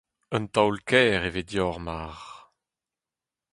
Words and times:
un 0.35 0.45
taol-kaer 0.53 1.21
e 1.27 1.29
ve 1.33 1.41
deoc'h 1.51 1.81
mar… 1.85 2.17